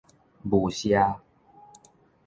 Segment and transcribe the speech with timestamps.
[0.41, 1.21] 霧社